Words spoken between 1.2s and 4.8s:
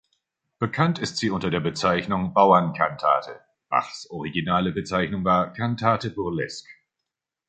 unter der Bezeichnung „Bauern-Kantate“; Bachs originale